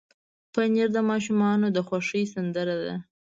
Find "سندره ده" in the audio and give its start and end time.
2.33-2.95